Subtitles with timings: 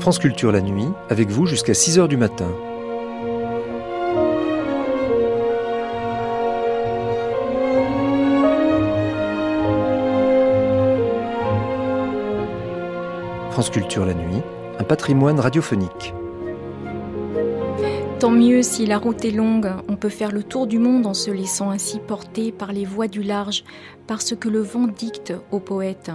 [0.00, 2.48] France Culture la nuit, avec vous jusqu'à 6h du matin.
[13.50, 14.40] France Culture la nuit,
[14.78, 16.14] un patrimoine radiophonique.
[18.20, 21.14] Tant mieux si la route est longue, on peut faire le tour du monde en
[21.14, 23.64] se laissant ainsi porter par les voies du large,
[24.06, 26.10] par ce que le vent dicte aux poètes.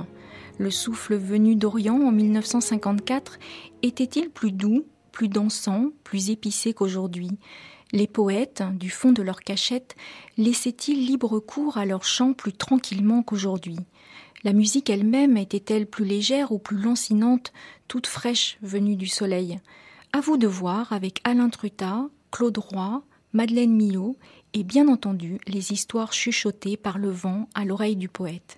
[0.57, 3.39] Le souffle venu d'Orient en 1954
[3.85, 7.29] était-il plus doux, plus dansant, plus épicé qu'aujourd'hui?
[7.91, 9.95] Les poètes, du fond de leur cachette,
[10.37, 13.77] laissaient-ils libre cours à leur chant plus tranquillement qu'aujourd'hui?
[14.43, 17.53] La musique elle-même était-elle plus légère ou plus lancinante,
[17.87, 19.59] toute fraîche venue du soleil?
[20.13, 24.17] À vous de voir avec Alain Trutat, Claude Roy, Madeleine Millot
[24.53, 28.57] et bien entendu les histoires chuchotées par le vent à l'oreille du poète.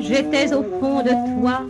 [0.00, 1.62] J'étais au fond de toi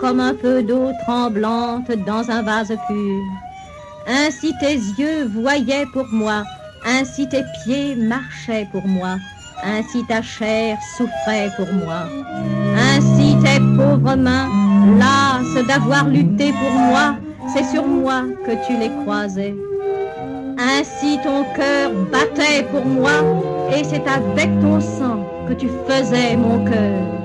[0.00, 3.22] comme un peu d'eau tremblante dans un vase pur.
[4.06, 6.44] Ainsi tes yeux voyaient pour moi,
[6.86, 9.16] ainsi tes pieds marchaient pour moi,
[9.62, 12.04] ainsi ta chair souffrait pour moi.
[12.76, 14.48] Ainsi tes pauvres mains,
[14.98, 17.16] lasses d'avoir lutté pour moi,
[17.52, 19.54] c'est sur moi que tu les croisais.
[20.58, 23.12] Ainsi ton cœur battait pour moi,
[23.76, 27.19] et c'est avec ton sang que tu faisais mon cœur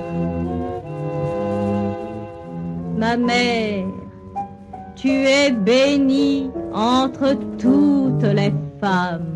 [2.95, 3.85] ma mère,
[4.95, 9.35] tu es bénie entre toutes les femmes.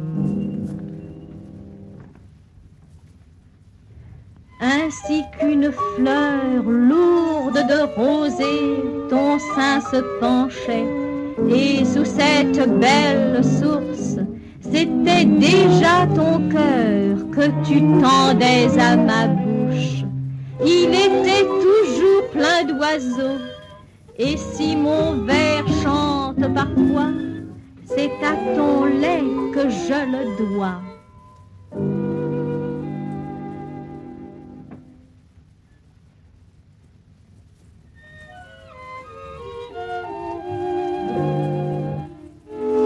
[4.61, 10.85] Ainsi qu'une fleur lourde de rosée, ton sein se penchait,
[11.49, 14.17] et sous cette belle source,
[14.61, 19.48] c'était déjà ton cœur que tu tendais à ma bouche.
[20.61, 23.39] Il était toujours plein d'oiseaux
[24.17, 27.11] et si mon verre chante parfois,
[27.85, 30.81] c'est à ton lait que je le dois.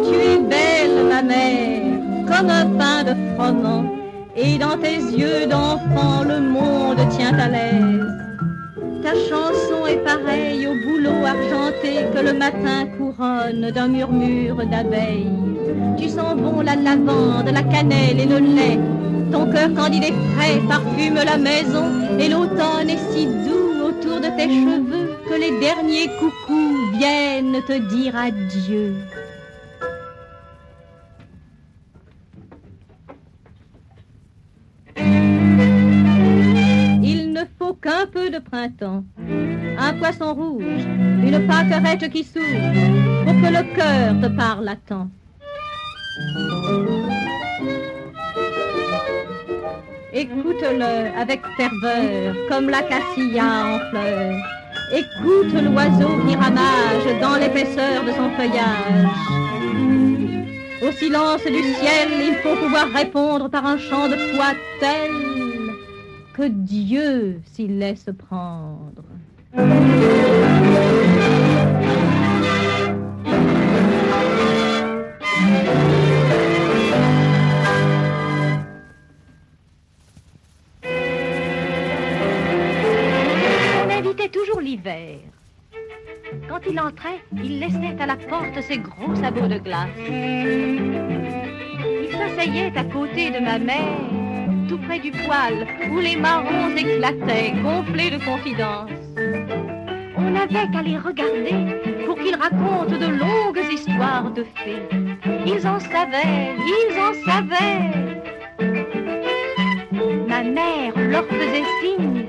[0.03, 1.81] Tu es belle, ma mère,
[2.28, 3.85] comme un pain de froment,
[4.35, 6.43] et dans tes yeux d'enfant le
[9.03, 15.31] Ta chanson est pareille au boulot argenté que le matin couronne d'un murmure d'abeilles.
[15.97, 18.79] Tu sens bon la lavande, la cannelle et le lait.
[19.31, 21.85] Ton cœur quand il est frais parfume la maison
[22.19, 27.77] et l'automne est si doux autour de tes cheveux que les derniers coucous viennent te
[27.94, 28.94] dire adieu.
[37.83, 39.03] Qu'un peu de printemps,
[39.77, 40.85] un poisson rouge,
[41.27, 42.71] une pâquerette qui s'ouvre,
[43.25, 45.09] pour que le cœur te parle à temps.
[50.13, 54.39] Écoute-le avec ferveur, comme l'acacia en fleurs.
[54.94, 59.07] Écoute l'oiseau qui ramage dans l'épaisseur de son feuillage.
[60.81, 65.43] Au silence du ciel, il faut pouvoir répondre par un chant de foi tel
[66.33, 69.03] que Dieu s'y laisse prendre.
[69.55, 69.59] On
[83.89, 85.19] invitait toujours l'hiver.
[86.50, 89.89] Quand il entrait, il laissait à la porte ses gros sabots de glace.
[92.01, 94.23] Il s'asseyait à côté de ma mère
[94.78, 98.90] près du poêle où les marrons éclataient, gonflés de confidences.
[100.18, 104.88] On n'avait qu'à les regarder pour qu'ils racontent de longues histoires de fées.
[105.46, 108.22] Ils en savaient, ils en savaient.
[110.28, 112.25] Ma mère leur faisait signe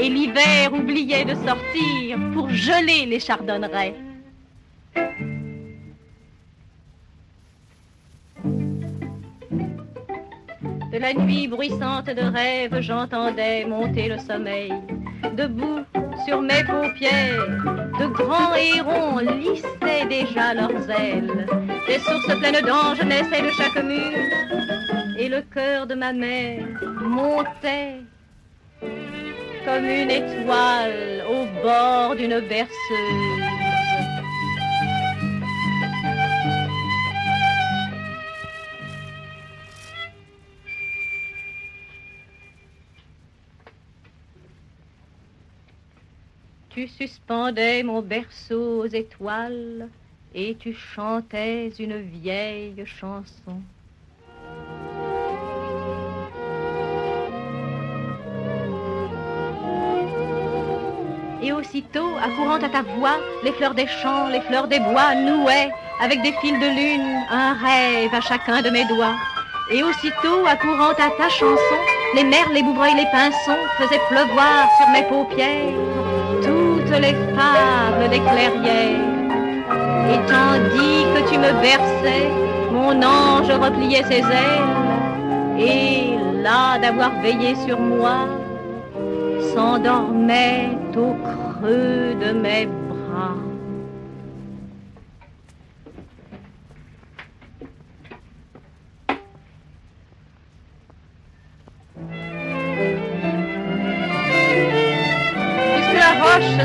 [0.00, 3.94] et l'hiver oubliait de sortir pour geler les chardonnerets.
[10.94, 14.72] De la nuit bruissante de rêves, j'entendais monter le sommeil.
[15.36, 15.80] Debout
[16.24, 17.48] sur mes paupières,
[17.98, 21.48] de grands hérons lissaient déjà leurs ailes.
[21.88, 24.16] Des sources pleines d'anges naissaient de chaque mur,
[25.18, 26.64] et le cœur de ma mère
[27.00, 27.96] montait
[29.64, 33.43] comme une étoile au bord d'une berceuse.
[46.74, 49.88] Tu suspendais mon berceau aux étoiles
[50.34, 53.62] et tu chantais une vieille chanson.
[61.40, 65.70] Et aussitôt, accourant à ta voix, les fleurs des champs, les fleurs des bois nouaient,
[66.00, 69.14] avec des fils de lune, un rêve à chacun de mes doigts.
[69.70, 71.78] Et aussitôt, accourant à ta chanson,
[72.16, 76.03] les merles, les bouvreuils, les pinsons faisaient pleuvoir sur mes paupières
[76.98, 79.14] les fables des clairières.
[80.12, 82.28] Et tandis que tu me berçais,
[82.72, 88.28] mon ange repliait ses ailes, et là d'avoir veillé sur moi,
[89.54, 93.53] s'endormait au creux de mes bras.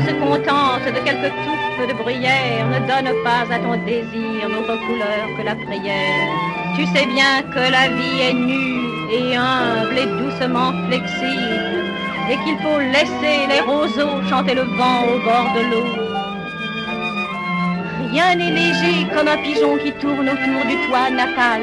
[0.06, 5.24] Se contente de quelques touffes de bruyère, ne donne pas à ton désir d'autre couleur
[5.36, 6.28] que la prière.
[6.76, 8.80] Tu sais bien que la vie est nue
[9.12, 11.84] et humble et doucement flexible,
[12.30, 16.10] et qu'il faut laisser les roseaux chanter le vent au bord de l'eau.
[18.10, 21.62] Rien n'est léger comme un pigeon qui tourne autour du toit natal.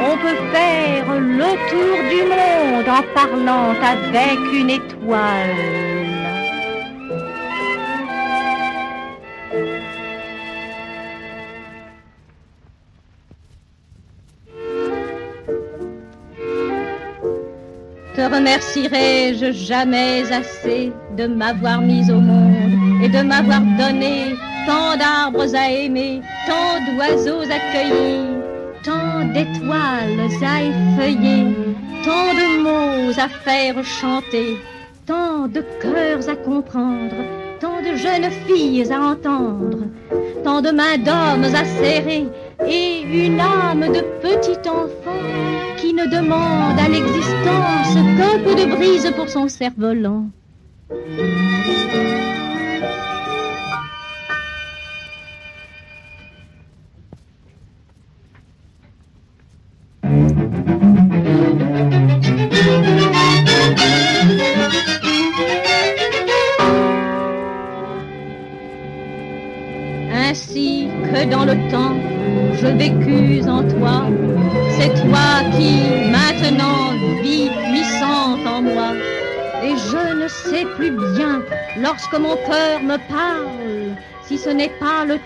[0.00, 5.97] On peut faire le tour du monde en parlant avec une étoile.
[18.28, 24.34] Remercierai-je jamais assez de m'avoir mise au monde et de m'avoir donné
[24.66, 28.26] tant d'arbres à aimer, tant d'oiseaux à cueillir,
[28.84, 31.54] tant d'étoiles à effeuiller,
[32.04, 34.58] tant de mots à faire chanter,
[35.06, 37.16] tant de cœurs à comprendre,
[37.60, 39.78] tant de jeunes filles à entendre,
[40.44, 42.26] tant de mains d'hommes à serrer
[42.68, 45.22] et une âme de petit enfant
[45.78, 50.26] qui ne demande à l'existence qu'un peu de brise pour son cerf-volant.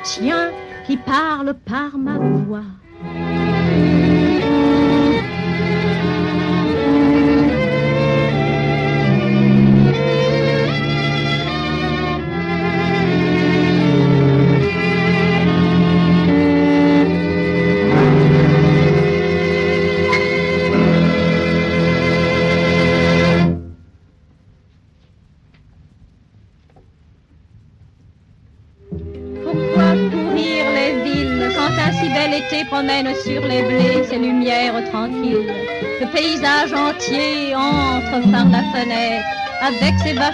[0.03, 0.51] Tien
[0.87, 2.65] qui parle par ma voix.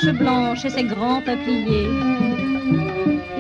[0.06, 1.88] Blanches et ses grands peupliers.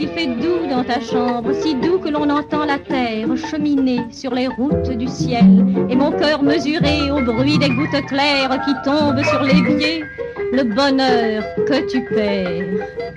[0.00, 4.34] Il fait doux dans ta chambre, si doux que l'on entend la terre cheminer sur
[4.34, 9.24] les routes du ciel et mon cœur mesuré au bruit des gouttes claires qui tombent
[9.24, 10.04] sur l'évier
[10.52, 13.07] le bonheur que tu perds.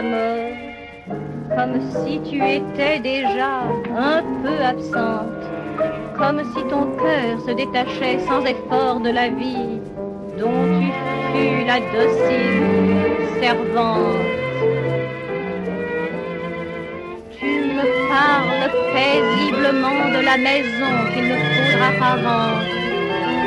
[0.00, 3.62] Comme si tu étais déjà
[3.96, 5.44] un peu absente,
[6.16, 9.80] comme si ton cœur se détachait sans effort de la vie
[10.38, 10.86] dont tu
[11.32, 12.62] fus la docile
[13.40, 14.14] servante.
[17.40, 22.62] Tu me parles paisiblement de la maison qu'il ne faudra pas vendre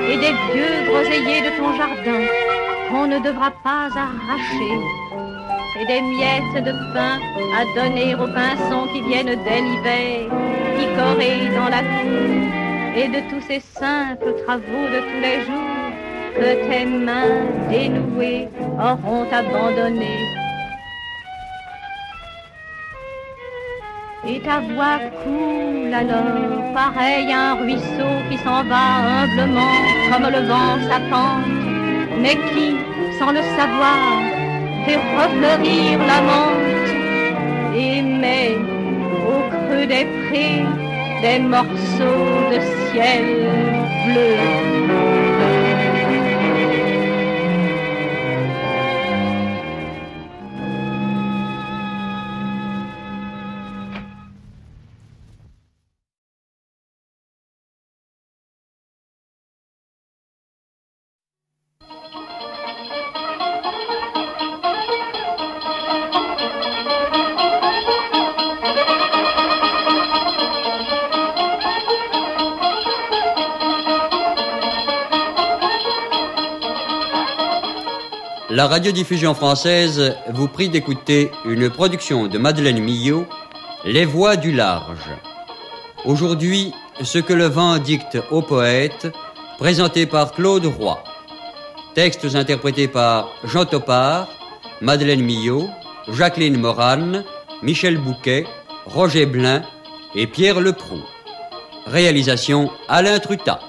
[0.09, 2.25] et des vieux groseilliers de ton jardin
[2.89, 5.00] qu'on ne devra pas arracher
[5.81, 7.17] et des miettes de pain
[7.57, 10.29] à donner aux pinsons qui viennent dès l'hiver
[10.77, 12.41] picorer dans la cour
[12.95, 15.91] et de tous ces simples travaux de tous les jours
[16.35, 18.47] que tes mains dénouées
[18.77, 20.17] auront abandonné.
[24.27, 28.83] Et ta voix coule alors, pareil à un ruisseau qui s'en va
[29.23, 29.77] humblement
[30.11, 31.39] comme le vent s'attend,
[32.19, 32.75] mais qui,
[33.17, 34.30] sans le savoir,
[34.85, 38.55] fait refleurir la menthe et met
[39.31, 40.63] au creux des prés
[41.21, 42.59] des morceaux de
[42.91, 43.25] ciel
[44.05, 44.30] bleu.
[78.61, 83.25] La radiodiffusion française vous prie d'écouter une production de Madeleine Millot,
[83.85, 85.09] Les Voix du Large.
[86.05, 89.07] Aujourd'hui, ce que le vent dicte aux poètes,
[89.57, 91.03] présenté par Claude Roy.
[91.95, 94.27] Textes interprétés par Jean Topard,
[94.79, 95.67] Madeleine Millot,
[96.09, 97.23] Jacqueline Moran,
[97.63, 98.45] Michel Bouquet,
[98.85, 99.63] Roger Blin
[100.13, 101.01] et Pierre Leproux.
[101.87, 103.59] Réalisation Alain Trutat.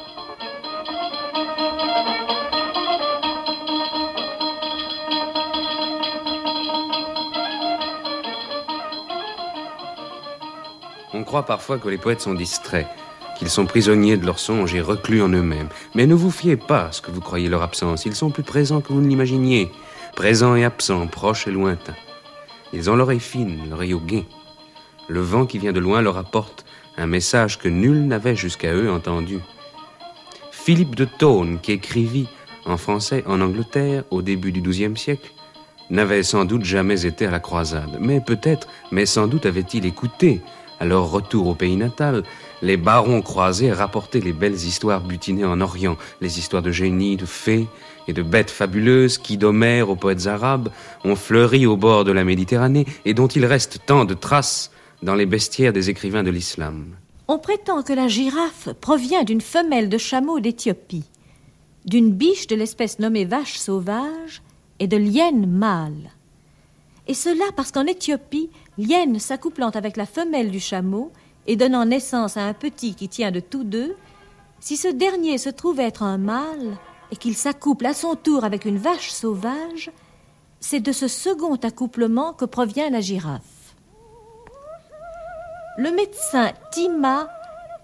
[11.32, 12.86] On croit parfois que les poètes sont distraits,
[13.38, 15.70] qu'ils sont prisonniers de leurs songes et reclus en eux-mêmes.
[15.94, 18.04] Mais ne vous fiez pas à ce que vous croyez leur absence.
[18.04, 19.72] Ils sont plus présents que vous ne l'imaginiez.
[20.14, 21.96] Présents et absents, proches et lointains.
[22.74, 24.26] Ils ont l'oreille fine, l'oreille au guet.
[25.08, 26.66] Le vent qui vient de loin leur apporte
[26.98, 29.38] un message que nul n'avait jusqu'à eux entendu.
[30.50, 32.28] Philippe de Tone, qui écrivit
[32.66, 35.32] en français en Angleterre au début du XIIe siècle,
[35.88, 37.96] n'avait sans doute jamais été à la croisade.
[38.00, 40.42] Mais peut-être, mais sans doute avait-il écouté
[40.82, 42.24] à leur retour au pays natal,
[42.60, 47.24] les barons croisés rapportaient les belles histoires butinées en Orient, les histoires de génies, de
[47.24, 47.68] fées
[48.08, 50.70] et de bêtes fabuleuses qui, d'Homère aux poètes arabes,
[51.04, 54.72] ont fleuri au bord de la Méditerranée et dont il reste tant de traces
[55.04, 56.96] dans les bestiaires des écrivains de l'islam.
[57.28, 61.04] On prétend que la girafe provient d'une femelle de chameau d'Éthiopie,
[61.84, 64.42] d'une biche de l'espèce nommée vache sauvage
[64.80, 66.10] et de l'hyène mâle.
[67.08, 71.10] Et cela parce qu'en Éthiopie, l'hyène s'accouplant avec la femelle du chameau
[71.46, 73.96] et donnant naissance à un petit qui tient de tous deux,
[74.60, 76.76] si ce dernier se trouve être un mâle
[77.10, 79.90] et qu'il s'accouple à son tour avec une vache sauvage,
[80.60, 83.74] c'est de ce second accouplement que provient la girafe.
[85.76, 87.28] Le médecin Tima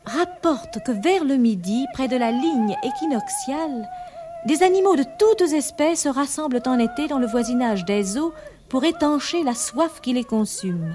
[0.05, 3.89] rapporte que vers le midi, près de la ligne équinoxiale,
[4.47, 8.33] des animaux de toutes espèces se rassemblent en été dans le voisinage des eaux
[8.69, 10.95] pour étancher la soif qui les consume.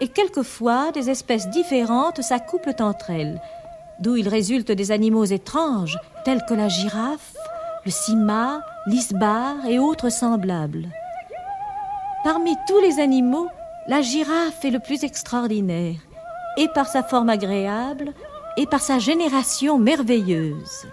[0.00, 3.40] Et quelquefois, des espèces différentes s'accouplent entre elles,
[4.00, 7.34] d'où il résulte des animaux étranges, tels que la girafe,
[7.84, 10.88] le sima, l'isbar et autres semblables.
[12.24, 13.48] Parmi tous les animaux,
[13.88, 15.96] la girafe est le plus extraordinaire,
[16.56, 18.12] et par sa forme agréable,
[18.56, 20.86] et par sa génération merveilleuse.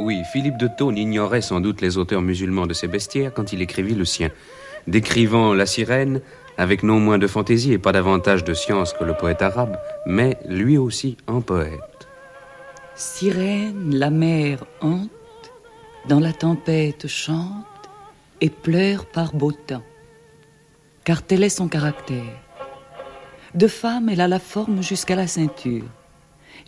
[0.00, 3.60] Oui, Philippe de Thône ignorait sans doute les auteurs musulmans de ces bestiaires quand il
[3.60, 4.30] écrivit le sien,
[4.86, 6.20] décrivant la sirène
[6.56, 9.76] avec non moins de fantaisie et pas davantage de science que le poète arabe,
[10.06, 12.06] mais lui aussi un poète.
[12.94, 15.10] Sirène, la mer hante,
[16.08, 17.66] dans la tempête chante
[18.40, 19.84] et pleure par beau temps,
[21.02, 22.40] car tel est son caractère.
[23.56, 25.90] De femme, elle a la forme jusqu'à la ceinture,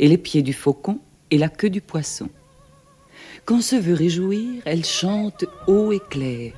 [0.00, 0.98] et les pieds du faucon
[1.30, 2.28] et la queue du poisson.
[3.44, 6.52] Quand se veut réjouir, elle chante haut et clair.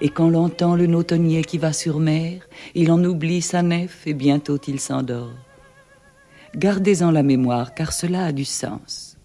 [0.00, 4.14] Et quand l'entend le nautonnier qui va sur mer, il en oublie sa nef et
[4.14, 5.32] bientôt il s'endort.
[6.56, 9.16] Gardez-en la mémoire, car cela a du sens.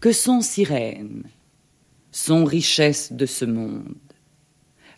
[0.00, 1.24] Que sont sirènes?
[2.12, 3.94] Sont richesses de ce monde.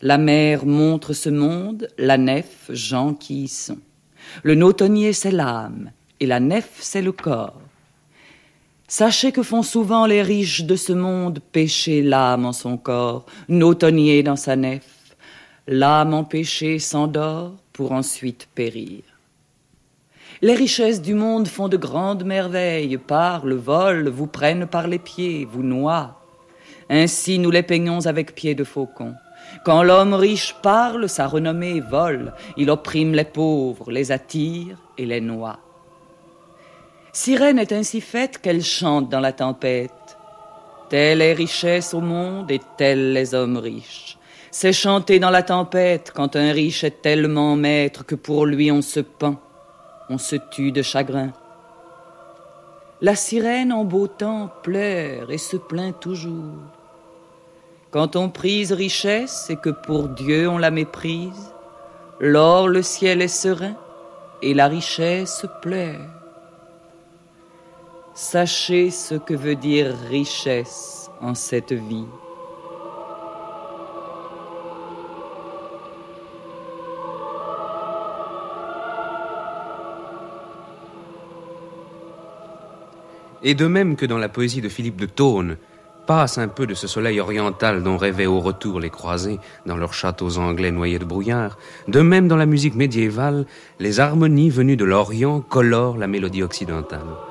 [0.02, 3.81] La mer montre ce monde, la nef, gens qui y sont.
[4.43, 5.90] Le nautonnier, c'est l'âme,
[6.21, 7.61] et la nef, c'est le corps.
[8.93, 14.25] Sachez que font souvent les riches de ce monde pécher l'âme en son corps, nautonnier
[14.25, 15.15] dans sa nef.
[15.69, 19.03] L'âme empêchée s'endort pour ensuite périr.
[20.43, 25.45] Les richesses du monde font de grandes merveilles, parlent, volent, vous prennent par les pieds,
[25.49, 26.21] vous noient.
[26.89, 29.15] Ainsi nous les peignons avec pieds de faucon.
[29.65, 35.21] Quand l'homme riche parle, sa renommée vole, il opprime les pauvres, les attire et les
[35.21, 35.61] noie.
[37.12, 39.90] Sirène est ainsi faite qu'elle chante dans la tempête.
[40.90, 44.17] Telle est richesse au monde et tels les hommes riches.
[44.52, 48.83] C'est chanter dans la tempête quand un riche est tellement maître que pour lui on
[48.83, 49.37] se pend,
[50.09, 51.31] on se tue de chagrin.
[53.00, 56.59] La sirène en beau temps pleure et se plaint toujours.
[57.90, 61.55] Quand on prise richesse et que pour Dieu on la méprise,
[62.21, 63.75] l'or le ciel est serein
[64.43, 66.20] et la richesse pleure.
[68.23, 72.05] Sachez ce que veut dire richesse en cette vie.
[83.43, 85.57] Et de même que dans la poésie de Philippe de Tône,
[86.07, 89.95] passe un peu de ce soleil oriental dont rêvaient au retour les croisés dans leurs
[89.95, 91.57] châteaux anglais noyés de brouillard,
[91.89, 93.47] de même dans la musique médiévale,
[93.79, 97.30] les harmonies venues de l'Orient colorent la mélodie occidentale.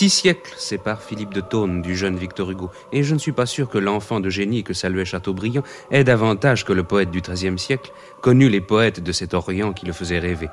[0.00, 3.44] Six siècles séparent Philippe de Tône du jeune Victor Hugo, et je ne suis pas
[3.44, 7.58] sûr que l'enfant de génie que saluait Chateaubriand ait davantage que le poète du XIIIe
[7.58, 7.92] siècle
[8.22, 10.48] connu les poètes de cet Orient qui le faisaient rêver.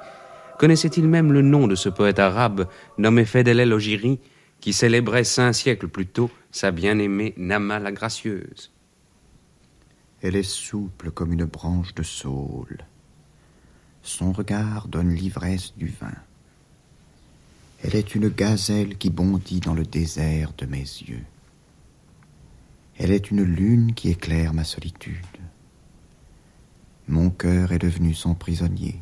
[0.60, 4.20] Connaissait-il même le nom de ce poète arabe nommé Fedele Ogiri,
[4.60, 8.74] qui célébrait cinq siècles plus tôt sa bien-aimée Nama la Gracieuse?
[10.22, 12.79] Elle est souple comme une branche de saule.
[14.01, 16.12] Son regard donne l'ivresse du vin.
[17.83, 21.24] Elle est une gazelle qui bondit dans le désert de mes yeux.
[22.98, 25.16] Elle est une lune qui éclaire ma solitude.
[27.07, 29.00] Mon cœur est devenu son prisonnier.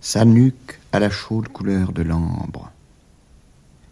[0.00, 2.72] Sa nuque a la chaude couleur de l'ambre.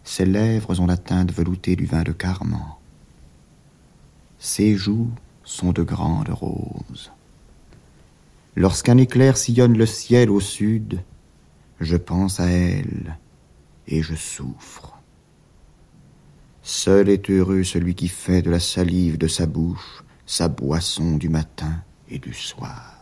[0.03, 2.75] Ses lèvres ont la teinte veloutée du vin de Carman.
[4.39, 5.11] Ses joues
[5.43, 7.11] sont de grandes roses.
[8.55, 11.01] Lorsqu'un éclair sillonne le ciel au sud,
[11.79, 13.17] je pense à elle
[13.89, 14.93] et je souffre.
[16.63, 21.27] Seul est heureux celui qui fait de la salive de sa bouche sa boisson du
[21.27, 21.73] matin
[22.07, 22.93] et du soir.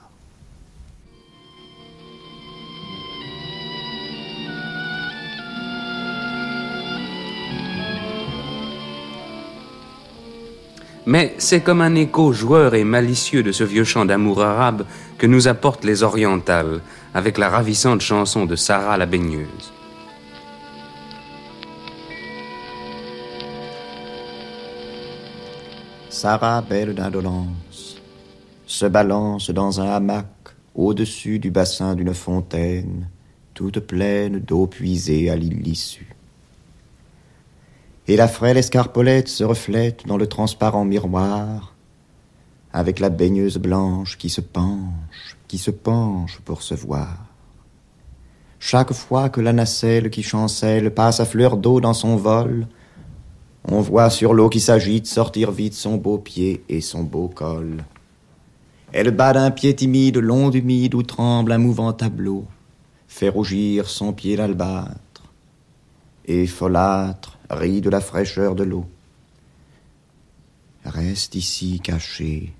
[11.06, 14.86] Mais c'est comme un écho joueur et malicieux de ce vieux chant d'amour arabe
[15.18, 16.80] que nous apportent les orientales,
[17.14, 19.74] avec la ravissante chanson de Sarah la baigneuse.
[26.18, 28.02] Sarah, belle d'indolence,
[28.66, 30.26] se balance dans un hamac
[30.74, 33.10] au-dessus du bassin d'une fontaine,
[33.54, 36.18] toute pleine d'eau puisée à l'issue
[38.08, 41.76] et la frêle escarpolette se reflète dans le transparent miroir,
[42.72, 47.18] avec la baigneuse blanche qui se penche, qui se penche pour se voir.
[48.60, 52.68] Chaque fois que la nacelle qui chancelle passe à fleur d'eau dans son vol,
[53.70, 57.84] on voit sur l'eau qui s'agite sortir vite son beau pied et son beau col.
[58.94, 62.46] Elle bat d'un pied timide, long d'humide où tremble un mouvant tableau,
[63.08, 65.24] fait rougir son pied d'albâtre.
[66.26, 68.86] Et folâtre, rit de la fraîcheur de l'eau.
[70.86, 72.54] Reste ici caché,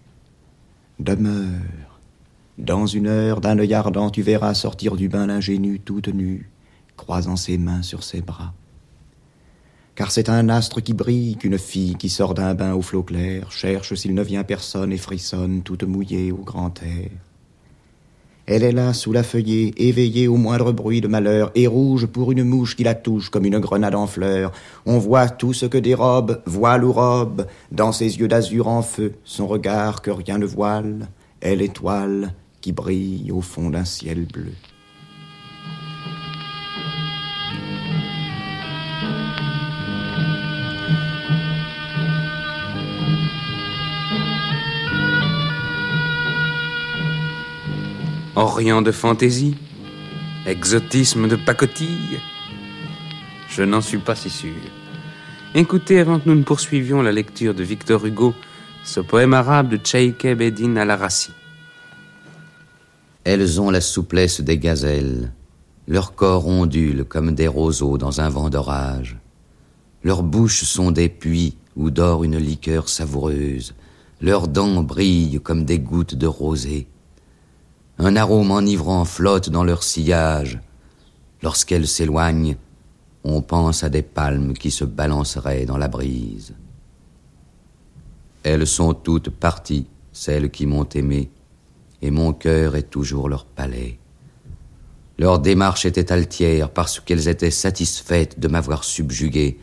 [1.00, 2.00] demeure.
[2.58, 6.50] Dans une heure, d'un œil ardent, tu verras sortir du bain l'ingénue toute nue,
[6.98, 8.54] croisant ses mains sur ses bras.
[9.98, 13.52] Car c'est un astre qui brille qu'une fille qui sort d'un bain au flot clair
[13.52, 17.10] cherche s'il ne vient personne et frissonne toute mouillée au grand air.
[18.46, 22.32] Elle est là sous la feuillée, éveillée au moindre bruit de malheur, et rouge pour
[22.32, 24.52] une mouche qui la touche comme une grenade en fleurs.
[24.86, 29.14] On voit tout ce que dérobe, voile ou robe, dans ses yeux d'azur en feu,
[29.24, 31.10] son regard que rien ne voile,
[31.42, 34.54] elle étoile qui brille au fond d'un ciel bleu.
[48.38, 49.56] Orient de fantaisie
[50.46, 52.20] Exotisme de pacotille
[53.50, 54.54] Je n'en suis pas si sûr.
[55.56, 58.36] Écoutez avant que nous ne poursuivions la lecture de Victor Hugo,
[58.84, 61.32] ce poème arabe de Cheikh Bedin al-Arassi.
[63.24, 65.34] Elles ont la souplesse des gazelles,
[65.88, 69.18] leurs corps ondulent comme des roseaux dans un vent d'orage.
[70.04, 73.74] Leurs bouches sont des puits où dort une liqueur savoureuse,
[74.22, 76.88] leurs dents brillent comme des gouttes de rosée.
[78.00, 80.60] Un arôme enivrant flotte dans leur sillage.
[81.42, 82.56] Lorsqu'elles s'éloignent,
[83.24, 86.54] on pense à des palmes qui se balanceraient dans la brise.
[88.44, 91.32] Elles sont toutes parties, celles qui m'ont aimé,
[92.04, 93.98] et mon cœur est toujours leur palais.
[95.18, 99.58] Leur démarche était altière parce qu'elles étaient satisfaites de m'avoir subjugué.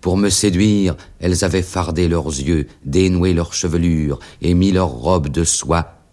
[0.00, 5.28] Pour me séduire, elles avaient fardé leurs yeux, dénoué leurs chevelures et mis leurs robes
[5.28, 6.03] de soie,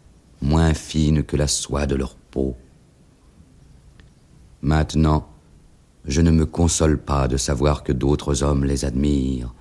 [0.42, 2.56] moins fines que la soie de leur peau.
[4.62, 5.28] Maintenant,
[6.06, 9.54] je ne me console pas de savoir que d'autres hommes les admirent.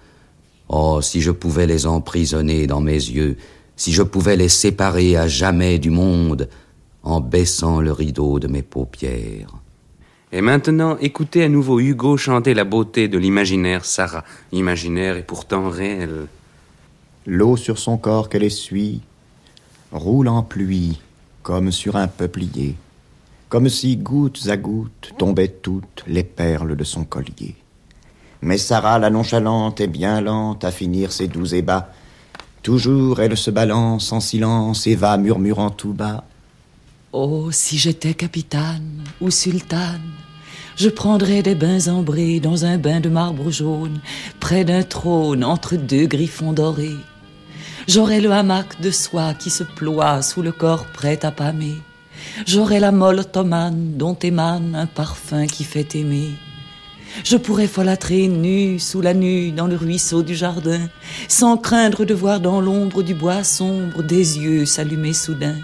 [0.69, 3.37] Oh, si je pouvais les emprisonner dans mes yeux,
[3.77, 6.49] si je pouvais les séparer à jamais du monde,
[7.03, 9.55] en baissant le rideau de mes paupières.
[10.33, 15.71] Et maintenant, écoutez à nouveau Hugo chanter la beauté de l'imaginaire Sarah, imaginaire et pourtant
[15.71, 16.27] réel.
[17.27, 19.01] L'eau sur son corps qu'elle essuie
[19.92, 21.00] roule en pluie
[21.42, 22.76] comme sur un peuplier,
[23.48, 27.57] comme si gouttes à gouttes tombaient toutes les perles de son collier.
[28.42, 31.92] Mais Sarah, la nonchalante, est bien lente à finir ses doux ébats.
[32.62, 36.24] Toujours elle se balance en silence et va murmurant tout bas.
[37.12, 40.12] Oh, si j'étais capitane ou sultane,
[40.76, 44.00] je prendrais des bains ambrés dans un bain de marbre jaune,
[44.38, 46.96] près d'un trône entre deux griffons dorés.
[47.92, 51.74] J'aurais le hamac de soie qui se ploie sous le corps prêt à pâmer.
[52.46, 56.31] J'aurais la molle ottomane dont émane un parfum qui fait aimer.
[57.24, 60.88] Je pourrais folâtrer nu sous la nue dans le ruisseau du jardin,
[61.26, 65.57] sans craindre de voir dans l'ombre du bois sombre des yeux s'allumer soudain.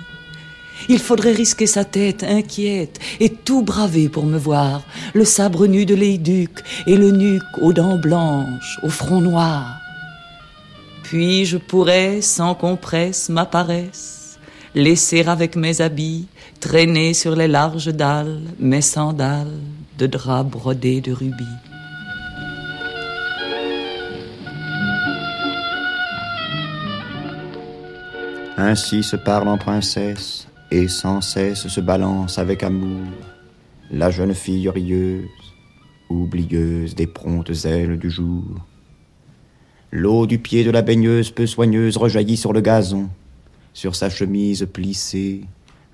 [0.88, 4.82] Il faudrait risquer sa tête inquiète et tout braver pour me voir,
[5.14, 6.58] le sabre nu de l'Eiduc
[6.88, 9.85] et le nuque aux dents blanches, au front noir.
[11.08, 14.40] Puis je pourrais, sans qu'on presse ma paresse,
[14.74, 16.26] laisser avec mes habits
[16.58, 19.60] traîner sur les larges dalles mes sandales
[19.98, 21.44] de drap brodés de rubis?
[28.56, 33.06] Ainsi se parle en princesse, et sans cesse se balance avec amour
[33.92, 35.28] la jeune fille rieuse,
[36.10, 38.42] oublieuse des promptes ailes du jour.
[39.92, 43.08] L'eau du pied de la baigneuse peu soigneuse rejaillit sur le gazon,
[43.72, 45.42] sur sa chemise plissée,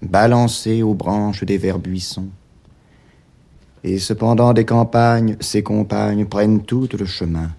[0.01, 2.29] balancée aux branches des verts buissons.
[3.85, 7.51] Et cependant des campagnes, ses compagnes prennent toutes le chemin.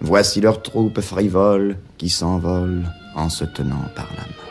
[0.00, 4.49] Voici leurs troupes frivoles qui s'envolent en se tenant par la main.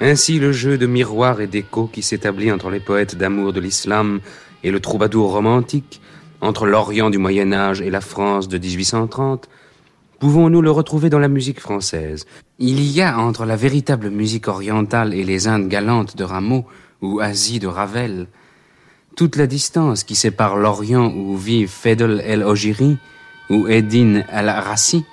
[0.00, 4.20] Ainsi le jeu de miroir et d'écho qui s'établit entre les poètes d'amour de l'islam
[4.62, 6.00] et le troubadour romantique,
[6.40, 9.48] entre l'Orient du Moyen Âge et la France de 1830,
[10.20, 12.26] pouvons-nous le retrouver dans la musique française?
[12.60, 16.64] Il y a entre la véritable musique orientale et les Indes galantes de Rameau
[17.02, 18.28] ou Asie de Ravel,
[19.16, 22.98] toute la distance qui sépare l'Orient où vivent Fedel el-Ojiri
[23.50, 25.04] ou Eddin el-Rassi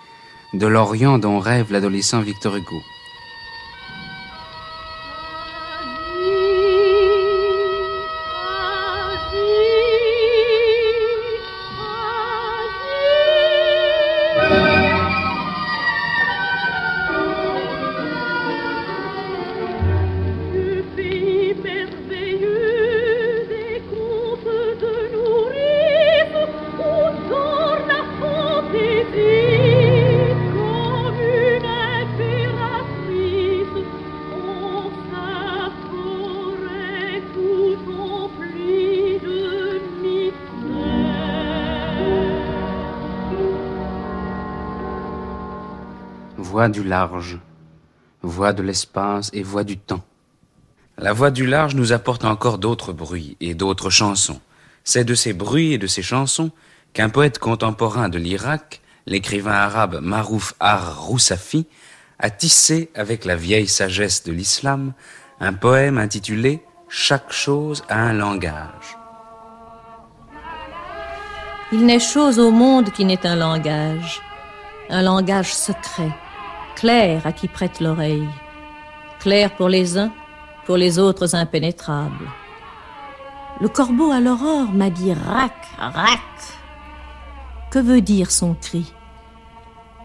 [0.54, 2.82] de l'Orient dont rêve l'adolescent Victor Hugo.
[46.65, 47.39] Voix du large,
[48.23, 50.04] voix de l'espace et voix du temps.
[50.97, 54.41] La voix du large nous apporte encore d'autres bruits et d'autres chansons.
[54.84, 56.49] C'est de ces bruits et de ces chansons
[56.93, 61.67] qu'un poète contemporain de l'Irak, l'écrivain arabe Marouf ar-Roussafi,
[62.17, 64.93] a tissé avec la vieille sagesse de l'islam
[65.39, 68.97] un poème intitulé Chaque chose a un langage.
[71.71, 74.19] Il n'est chose au monde qui n'ait un langage,
[74.89, 76.12] un langage secret,
[76.75, 78.29] clair à qui prête l'oreille,
[79.19, 80.11] clair pour les uns,
[80.65, 82.29] pour les autres impénétrable.
[83.61, 86.19] Le corbeau à l'aurore m'a dit rac, rac.
[87.71, 88.93] Que veut dire son cri?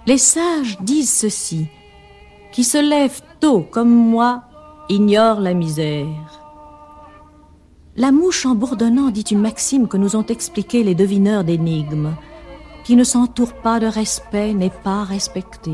[0.07, 1.69] Les sages disent ceci
[2.53, 4.43] qui se lève tôt comme moi
[4.89, 6.41] ignore la misère.
[7.97, 12.15] La mouche en bourdonnant dit une maxime que nous ont expliqué les devineurs d'énigmes.
[12.85, 15.73] Qui ne s'entoure pas de respect n'est pas respecté.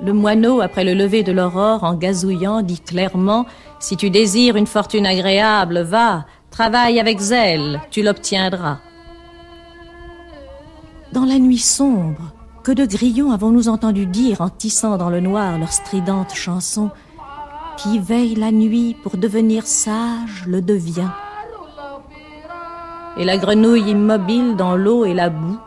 [0.00, 3.46] Le moineau, après le lever de l'aurore, en gazouillant, dit clairement
[3.80, 8.78] Si tu désires une fortune agréable, va, travaille avec zèle, tu l'obtiendras.
[11.12, 12.32] Dans la nuit sombre,
[12.62, 16.90] que de grillons avons-nous entendu dire en tissant dans le noir leur stridente chanson
[17.76, 21.10] Qui veille la nuit pour devenir sage le devient.
[23.16, 25.58] Et la grenouille immobile dans l'eau et la boue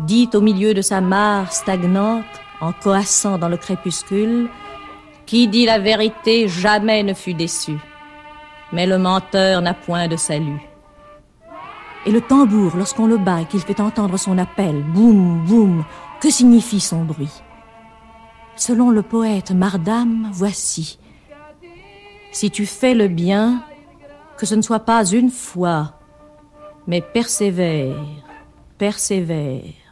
[0.00, 2.24] dit au milieu de sa mare stagnante,
[2.60, 4.48] en coassant dans le crépuscule,
[5.26, 7.76] Qui dit la vérité jamais ne fut déçu.
[8.72, 10.62] Mais le menteur n'a point de salut.
[12.06, 15.84] Et le tambour, lorsqu'on le bat et qu'il fait entendre son appel, boum, boum,
[16.20, 17.42] que signifie son bruit?
[18.54, 21.00] Selon le poète Mardam, voici.
[22.30, 23.64] Si tu fais le bien,
[24.38, 25.94] que ce ne soit pas une fois,
[26.86, 27.96] mais persévère,
[28.78, 29.85] persévère.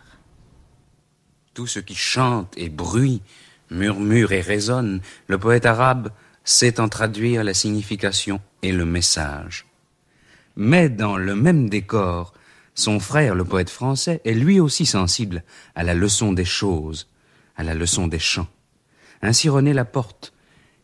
[1.54, 3.22] Tout ce qui chante et bruit,
[3.70, 6.10] murmure et résonne, le poète arabe
[6.42, 9.64] sait en traduire la signification et le message.
[10.56, 12.34] Mais dans le même décor,
[12.74, 15.44] son frère, le poète français, est lui aussi sensible
[15.76, 17.08] à la leçon des choses,
[17.56, 18.48] à la leçon des chants.
[19.22, 20.32] Ainsi René Laporte,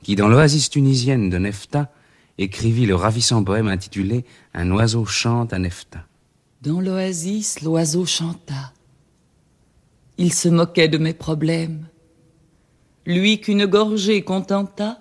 [0.05, 1.93] qui dans l'oasis tunisienne de Nefta
[2.39, 6.07] écrivit le ravissant poème intitulé Un oiseau chante à Nefta.
[6.63, 8.73] Dans l'oasis, l'oiseau chanta.
[10.23, 11.89] Il se moquait de mes problèmes.
[13.07, 15.01] Lui qu'une gorgée contenta,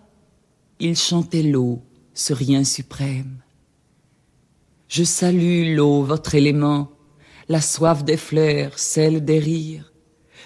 [0.79, 1.81] il chantait l'eau,
[2.13, 3.41] ce rien suprême.
[4.87, 6.89] Je salue l'eau, votre élément,
[7.49, 9.91] la soif des fleurs, celle des rires,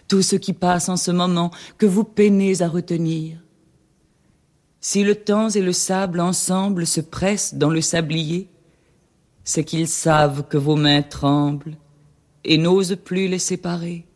[0.08, 3.38] tout ce qui passe en ce moment que vous peinez à retenir.
[4.82, 8.50] Si le temps et le sable ensemble se pressent dans le sablier,
[9.44, 11.78] c'est qu'ils savent que vos mains tremblent
[12.44, 14.08] et n'osent plus les séparer.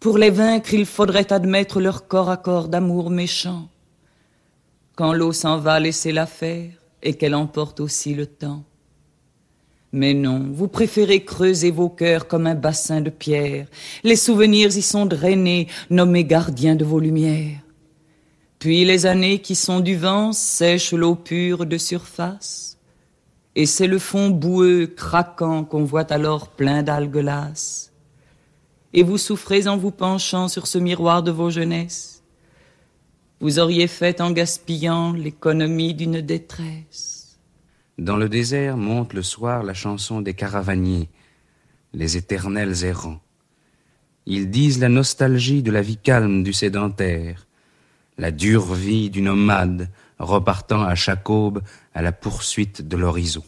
[0.00, 3.68] Pour les vaincre, il faudrait admettre leur corps à corps d'amour méchant.
[4.94, 6.70] Quand l'eau s'en va laisser la faire
[7.02, 8.62] et qu'elle emporte aussi le temps.
[9.92, 13.66] Mais non, vous préférez creuser vos cœurs comme un bassin de pierre.
[14.04, 17.60] Les souvenirs y sont drainés, nommés gardiens de vos lumières.
[18.58, 22.76] Puis les années qui sont du vent sèchent l'eau pure de surface.
[23.56, 27.87] Et c'est le fond boueux, craquant qu'on voit alors plein d'algues lasses.
[28.94, 32.22] Et vous souffrez en vous penchant sur ce miroir de vos jeunesses.
[33.40, 37.38] Vous auriez fait en gaspillant l'économie d'une détresse.
[37.98, 41.08] Dans le désert monte le soir la chanson des caravaniers,
[41.92, 43.20] les éternels errants.
[44.26, 47.46] Ils disent la nostalgie de la vie calme du sédentaire,
[48.18, 51.62] la dure vie du nomade repartant à chaque aube
[51.94, 53.44] à la poursuite de l'horizon.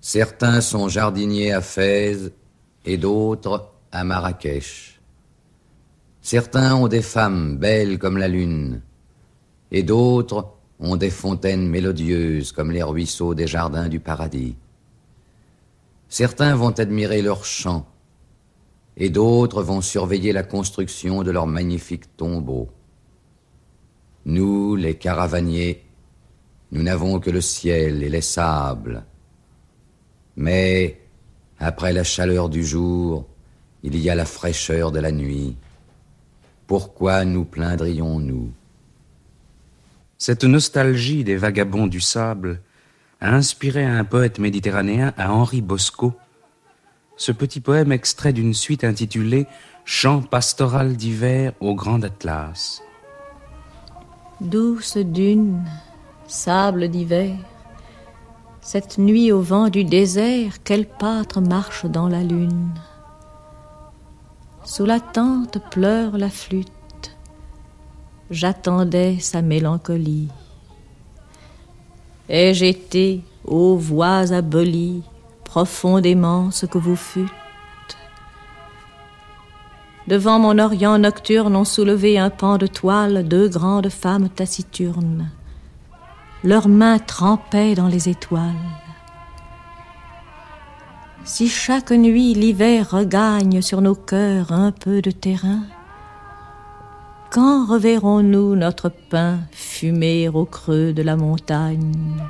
[0.00, 2.32] Certains sont jardiniers à Fès
[2.84, 5.00] et d'autres à Marrakech.
[6.20, 8.80] Certains ont des femmes belles comme la lune
[9.72, 14.56] et d'autres ont des fontaines mélodieuses comme les ruisseaux des jardins du paradis.
[16.08, 17.86] Certains vont admirer leurs chants,
[18.98, 22.68] et d'autres vont surveiller la construction de leurs magnifiques tombeaux.
[24.26, 25.82] Nous, les caravaniers,
[26.70, 29.04] nous n'avons que le ciel et les sables.
[30.36, 31.00] Mais,
[31.58, 33.26] après la chaleur du jour,
[33.82, 35.56] il y a la fraîcheur de la nuit.
[36.66, 38.52] Pourquoi nous plaindrions-nous?
[40.18, 42.60] Cette nostalgie des vagabonds du sable
[43.20, 46.12] a inspiré à un poète méditerranéen, à Henri Bosco,
[47.16, 49.46] ce petit poème extrait d'une suite intitulée
[49.84, 52.82] Chant pastoral d'hiver au Grand Atlas.
[54.40, 55.64] Douce dune,
[56.28, 57.36] sable d'hiver,
[58.60, 62.70] cette nuit au vent du désert, quel pâtre marche dans la lune?
[64.64, 66.72] Sous la tente pleure la flûte
[68.32, 70.28] j'attendais sa mélancolie.
[72.28, 75.02] Ai-je été, ô voix abolies,
[75.44, 77.28] profondément ce que vous fûtes
[80.08, 85.30] Devant mon orient nocturne ont soulevé un pan de toile deux grandes femmes taciturnes.
[86.42, 88.81] Leurs mains trempaient dans les étoiles.
[91.24, 95.62] Si chaque nuit l'hiver regagne sur nos cœurs un peu de terrain,
[97.30, 102.22] Quand reverrons-nous notre pain fumer au creux de la montagne?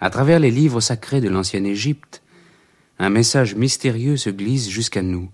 [0.00, 2.22] À travers les livres sacrés de l'ancienne Égypte,
[2.98, 5.30] un message mystérieux se glisse jusqu'à nous.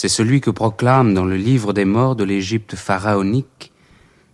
[0.00, 3.72] C'est celui que proclame dans le livre des morts de l'Égypte pharaonique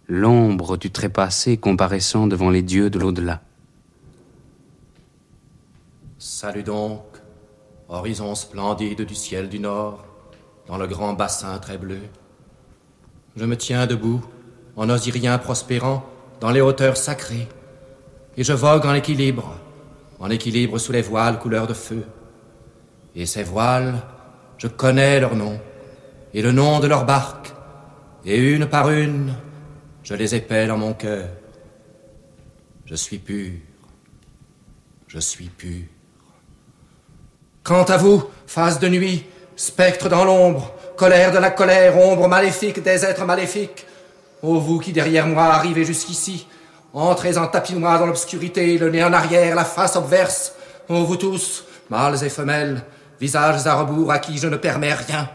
[0.09, 3.41] l'ombre du trépassé comparaissant devant les dieux de l'au-delà.
[6.19, 7.01] Salut donc,
[7.89, 10.05] horizon splendide du ciel du nord,
[10.67, 12.03] dans le grand bassin très bleu.
[13.35, 14.23] Je me tiens debout,
[14.77, 16.05] en osirien prospérant,
[16.41, 17.49] dans les hauteurs sacrées,
[18.37, 19.59] et je vogue en équilibre,
[20.21, 22.05] en équilibre sous les voiles couleur de feu.
[23.15, 24.03] Et ces voiles,
[24.59, 25.61] je connais leur nom,
[26.33, 27.53] et le nom de leurs barques,
[28.25, 29.35] et une par une,
[30.03, 31.29] je les épelle en mon cœur.
[32.87, 33.53] Je suis pur,
[35.09, 35.85] je suis pur.
[37.63, 39.25] Quant à vous, face de nuit,
[39.57, 43.87] spectre dans l'ombre, colère de la colère, ombre maléfique des êtres maléfiques,
[44.43, 46.47] ô vous qui derrière moi arrivez jusqu'ici,
[46.93, 50.55] entrez en tapis noir dans l'obscurité, le nez en arrière, la face obverse,
[50.89, 52.85] ô vous tous, mâles et femelles,
[53.21, 55.29] visages à rebours à qui je ne permets rien,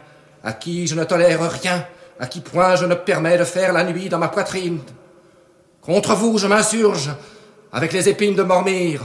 [0.43, 1.85] à qui je ne tolère rien,
[2.19, 4.79] à qui point je ne permets de faire la nuit dans ma poitrine.
[5.81, 7.09] Contre vous, je m'insurge,
[7.71, 9.01] avec les épines de Mormire,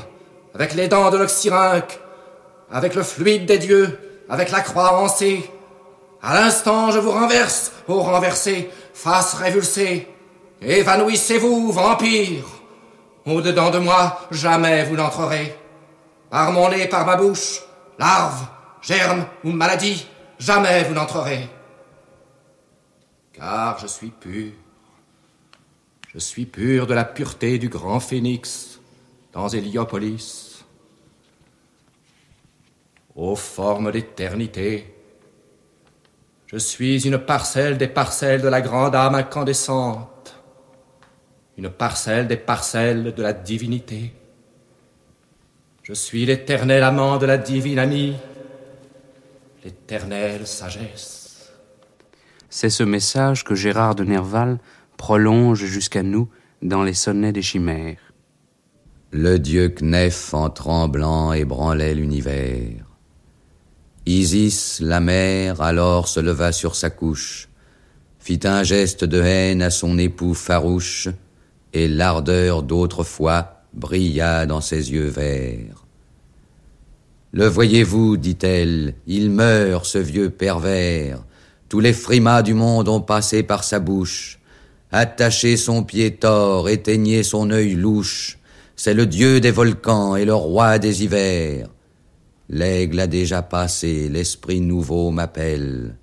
[0.55, 1.99] avec les dents de l'oxyrhinque,
[2.71, 5.49] avec le fluide des dieux, avec la croix ancée.
[6.23, 10.09] À l'instant, je vous renverse, ô renversé, face révulsée.
[10.61, 12.45] Évanouissez-vous, vampire.
[13.27, 15.57] Au-dedans de moi, jamais vous n'entrerez.
[16.31, 17.63] Par mon par ma bouche,
[17.99, 18.47] larve,
[18.85, 20.07] germe ou maladie,
[20.39, 21.49] jamais vous n'entrerez.
[23.33, 24.53] Car je suis pur.
[26.13, 28.79] Je suis pur de la pureté du grand phénix
[29.33, 30.55] dans Héliopolis
[33.17, 34.93] ô forme d'éternité.
[36.47, 40.37] Je suis une parcelle des parcelles de la grande âme incandescente,
[41.57, 44.13] une parcelle des parcelles de la divinité.
[45.83, 48.17] Je suis l'éternel amant de la divine amie,
[49.65, 51.51] l'éternelle sagesse.
[52.51, 54.59] C'est ce message que Gérard de Nerval
[54.97, 56.29] prolonge jusqu'à nous
[56.63, 58.13] dans les sonnets des chimères.
[59.11, 62.85] Le dieu Knef en tremblant ébranlait l'univers.
[64.07, 67.49] Isis, la mère, alors se leva sur sa couche,
[68.19, 71.09] fit un geste de haine à son époux farouche,
[71.73, 75.84] et l'ardeur d'autrefois brilla dans ses yeux verts.
[77.35, 81.25] Le voyez-vous, dit-elle, il meurt, ce vieux pervers.
[81.69, 84.39] Tous les frimas du monde ont passé par sa bouche.
[84.93, 88.39] Attaché son pied tort, éteignez son œil louche.
[88.77, 91.67] C'est le dieu des volcans et le roi des hivers.
[92.49, 95.97] L'aigle a déjà passé, l'esprit nouveau m'appelle.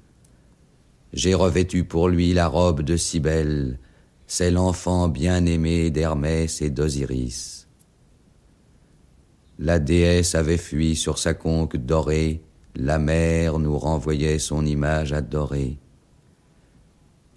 [1.14, 3.80] J'ai revêtu pour lui la robe de Cybèle,
[4.28, 7.61] c'est l'enfant bien-aimé d'Hermès et d'Osiris.
[9.60, 12.42] La déesse avait fui sur sa conque dorée,
[12.76, 15.78] la mer nous renvoyait son image adorée,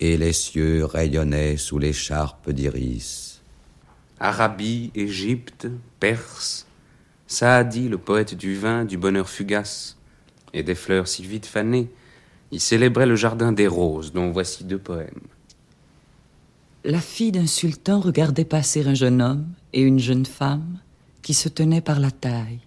[0.00, 3.42] et les cieux rayonnaient sous l'écharpe d'Iris.
[4.20, 5.68] Arabie, Égypte,
[6.00, 6.66] Perse,
[7.26, 9.96] Saadi, le poète du vin, du bonheur fugace.
[10.52, 11.90] Et des fleurs si vite fanées,
[12.52, 15.26] y célébrait le jardin des roses, dont voici deux poèmes.
[16.84, 20.78] La fille d'un sultan regardait passer un jeune homme et une jeune femme
[21.24, 22.60] qui se tenaient par la taille.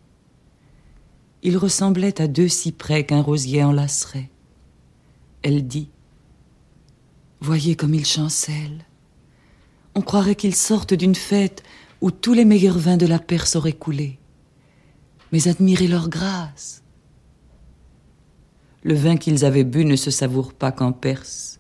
[1.44, 4.30] Ils ressemblaient à deux cyprès qu'un rosier enlacerait.
[5.44, 5.90] Elle dit
[7.40, 8.86] Voyez comme ils chancellent.
[9.96, 11.64] On croirait qu'ils sortent d'une fête
[12.02, 14.20] où tous les meilleurs vins de la Perse auraient coulé
[15.32, 16.84] mais admirez leur grâce.
[18.84, 21.60] Le vin qu'ils avaient bu ne se savoure pas qu'en Perse.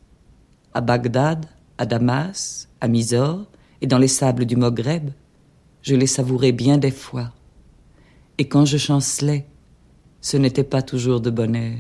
[0.73, 1.45] À Bagdad,
[1.77, 3.45] à Damas, à Mysore
[3.81, 5.09] et dans les sables du Maghreb,
[5.87, 7.31] je les savourais bien des fois.
[8.37, 9.45] Et quand je chancelais,
[10.19, 11.77] ce n'était pas toujours de bonheur.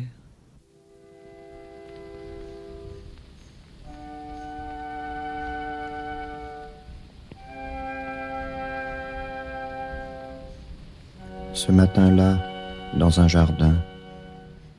[11.53, 12.39] Ce matin-là,
[12.97, 13.75] dans un jardin,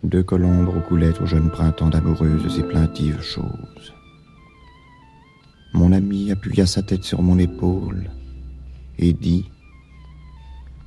[0.05, 3.93] deux colombes roucoulaient au jeune printemps d'amoureuses et plaintives choses.
[5.74, 8.09] Mon ami appuya sa tête sur mon épaule
[8.99, 9.51] et dit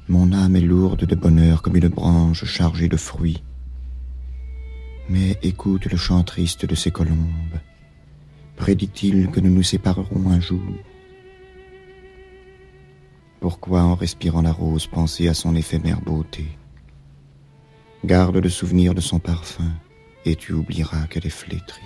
[0.08, 3.44] Mon âme est lourde de bonheur comme une branche chargée de fruits.
[5.10, 7.60] Mais écoute le chant triste de ces colombes.
[8.56, 10.62] Prédit-il que nous nous séparerons un jour
[13.40, 16.46] Pourquoi, en respirant la rose, penser à son éphémère beauté?
[18.06, 19.72] Garde le souvenir de son parfum,
[20.26, 21.82] et tu oublieras qu'elle est flétrie.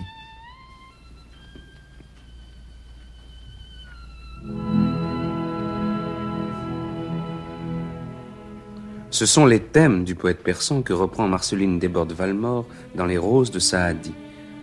[9.15, 13.59] Ce sont les thèmes du poète persan que reprend Marceline Desbordes-Valmore dans Les Roses de
[13.59, 14.13] Saadi,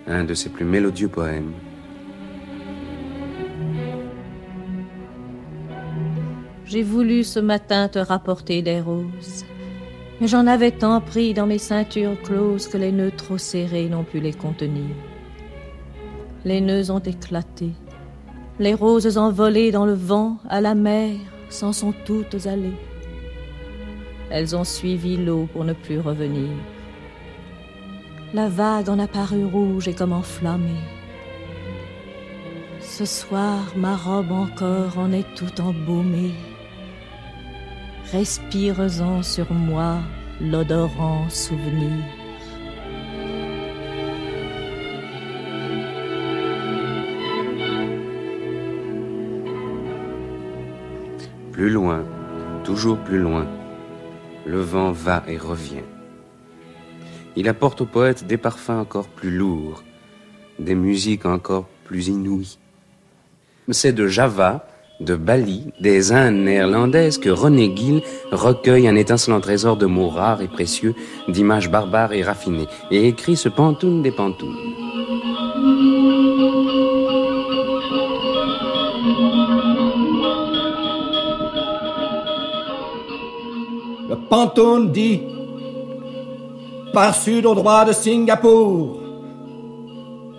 [0.07, 1.55] un de ses plus mélodieux poèmes.
[6.67, 9.47] J'ai voulu ce matin te rapporter des roses,
[10.21, 14.05] mais j'en avais tant pris dans mes ceintures closes que les nœuds trop serrés n'ont
[14.05, 14.95] pu les contenir.
[16.45, 17.71] Les nœuds ont éclaté,
[18.59, 21.15] les roses envolées dans le vent, à la mer,
[21.49, 22.77] s'en sont toutes allées.
[24.35, 26.49] Elles ont suivi l'eau pour ne plus revenir.
[28.33, 30.83] La vague en a paru rouge et comme enflammée.
[32.81, 36.33] Ce soir, ma robe encore en est tout embaumée.
[38.11, 39.99] Respire-en sur moi
[40.41, 42.03] l'odorant souvenir.
[51.53, 52.03] Plus loin,
[52.65, 53.47] toujours plus loin,
[54.47, 55.85] le vent va et revient.
[57.37, 59.83] Il apporte au poète des parfums encore plus lourds,
[60.59, 62.59] des musiques encore plus inouïes.
[63.71, 64.67] C'est de Java,
[65.01, 70.43] de Bali, des Indes néerlandaises que René Gill recueille un étincelant trésor de mots rares
[70.43, 70.95] et précieux,
[71.29, 74.82] d'images barbares et raffinées, et écrit ce pantoun des pantounes.
[84.33, 85.21] Le pantoun dit
[86.95, 88.97] par sud au droit de Singapour,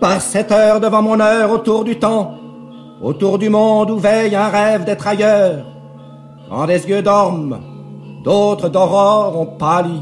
[0.01, 2.33] par sept heures devant mon heure autour du temps,
[3.03, 5.65] autour du monde où veille un rêve d'être ailleurs,
[6.49, 7.59] quand des yeux dorment,
[8.23, 10.01] d'autres d'aurore ont pâli.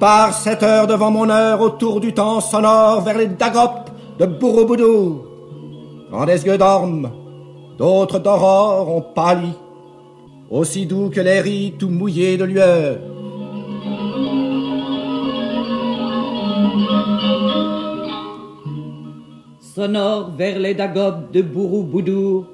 [0.00, 5.22] Par sept heures devant mon heure autour du temps sonore vers les dagopes de Bourouboudou,
[6.10, 7.08] quand des yeux dorment,
[7.78, 9.52] d'autres d'aurore ont pâli,
[10.50, 12.98] aussi doux que les riz tout mouillés de lueur.
[19.76, 22.46] sonore vers les dagobes de Bourouboudour.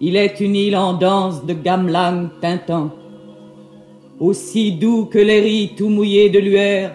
[0.00, 2.90] Il est une île en danse de gamelan tintant,
[4.18, 6.90] aussi doux que les riz tout mouillés de lueur.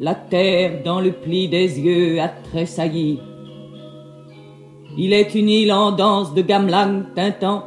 [0.00, 3.20] La terre dans le pli des yeux a tressailli.
[4.98, 7.62] Il est une île en danse de gamelan tintant,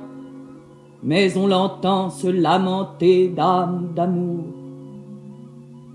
[1.04, 4.46] mais on l'entend se lamenter d'âme d'amour.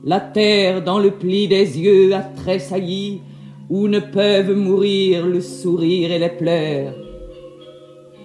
[0.05, 3.23] La terre dans le pli des yeux a tressailli,
[3.71, 6.95] où ne peuvent mourir le sourire et les pleurs.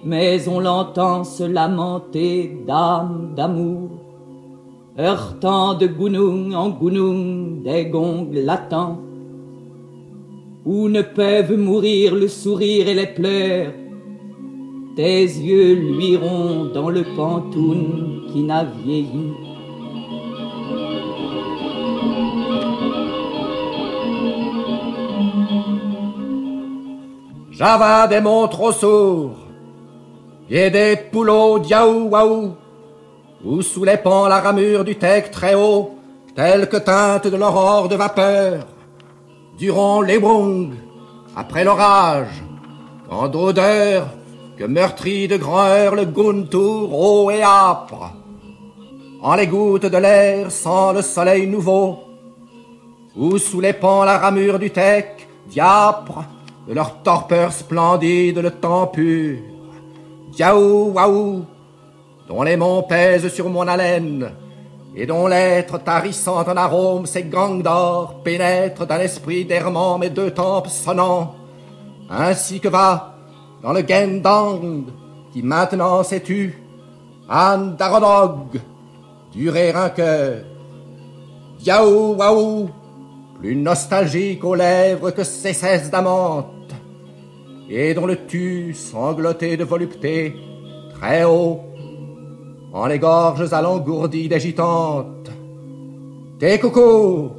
[0.06, 3.90] Mais on l'entend se lamenter d'âme d'amour,
[5.00, 9.00] heurtant de gounung en gounung des gongs latents,
[10.66, 13.74] où ne peuvent mourir le sourire et les pleurs.
[14.96, 19.34] Tes yeux luiront dans le pantoun qui n'a vieilli.
[27.50, 29.40] Java des monts trop sourds,
[30.48, 32.52] et des poulots diaou waou,
[33.44, 35.96] où sous les pans la ramure du tec très haut,
[36.36, 38.68] telle que teinte de l'aurore de vapeur,
[39.58, 40.76] durant les wong,
[41.36, 42.44] après l'orage,
[43.10, 44.08] en d'odeur,
[44.64, 48.14] que meurtrit de grand heure le Guntur haut et âpre,
[49.22, 52.00] en les gouttes de l'air sans le soleil nouveau,
[53.18, 56.24] où sous les pans la ramure du tec, diapre,
[56.66, 59.40] de leur torpeur splendide le temps pur.
[60.32, 61.44] Diaou, waouh,
[62.30, 64.32] dont les monts pèsent sur mon haleine,
[64.96, 70.32] et dont l'être tarissant en arôme, ses gangs d'or, pénètrent d'un esprit d'errement mes deux
[70.32, 71.36] tempes sonnants,
[72.10, 73.13] ainsi que va,
[73.64, 74.84] dans le Gendang,
[75.32, 76.54] qui maintenant s'est tu,
[77.30, 78.60] Anne d'Aronog,
[79.32, 80.44] durer un cœur.
[81.60, 82.70] Diaou, waouh,
[83.40, 86.74] plus nostalgique aux lèvres que ses cesses d'amante,
[87.70, 90.36] et dont le tu sangloté de volupté,
[90.96, 91.62] très haut,
[92.74, 95.32] en les gorges alangourdies d'agitantes.
[96.38, 97.32] Des coucous,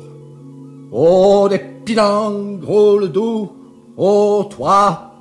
[0.91, 3.53] oh des pilangs, rôles doux,
[3.99, 5.14] ô toi,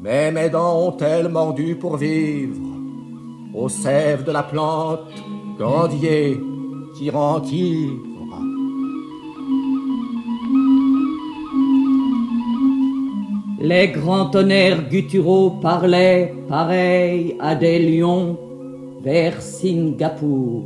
[0.00, 2.60] mais mes dents ont-elles mordu pour vivre,
[3.54, 5.00] aux sèves de la plante,
[5.58, 6.38] grandier,
[6.94, 7.10] qui.
[13.60, 18.38] Les grands tonnerres gutturaux parlaient pareil à des lions
[19.02, 20.64] vers Singapour.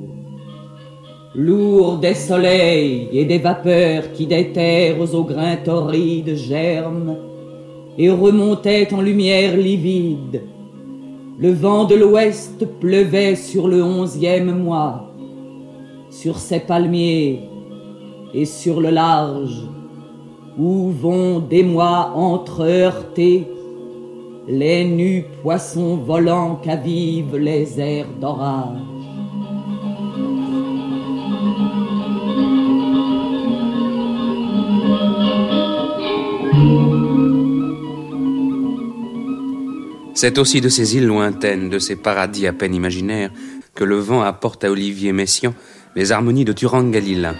[1.34, 7.29] Lourd des soleils et des vapeurs qui des terres aux grains torrides germent
[7.98, 10.42] et remontaient en lumière livide.
[11.38, 15.12] Le vent de l'ouest pleuvait sur le onzième mois,
[16.10, 17.40] sur ces palmiers
[18.34, 19.62] et sur le large,
[20.58, 23.46] où vont des mois entre-heurtés
[24.48, 28.89] les nus poissons volants qu'avivent les airs d'orage.
[40.22, 43.30] C'est aussi de ces îles lointaines, de ces paradis à peine imaginaires,
[43.74, 45.54] que le vent apporte à Olivier Messiaen
[45.96, 47.34] les harmonies de Turangalila.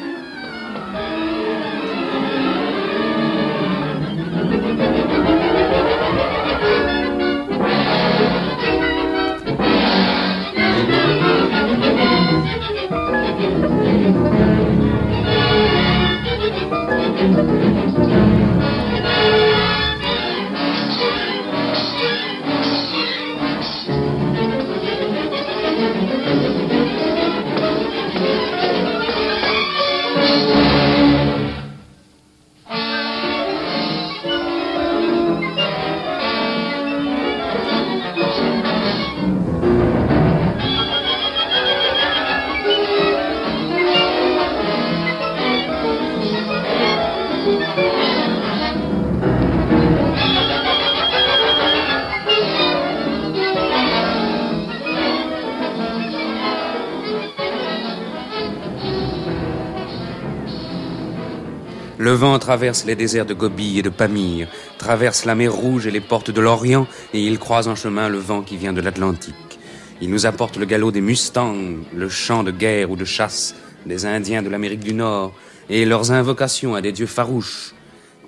[62.50, 66.32] Traverse les déserts de Gobi et de Pamir, traverse la mer Rouge et les portes
[66.32, 69.60] de l'Orient, et il croise en chemin le vent qui vient de l'Atlantique.
[70.00, 73.54] Il nous apporte le galop des Mustangs, le chant de guerre ou de chasse
[73.86, 75.32] des Indiens de l'Amérique du Nord,
[75.68, 77.72] et leurs invocations à des dieux farouches,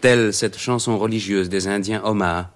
[0.01, 2.53] telle cette chanson religieuse des Indiens Oma.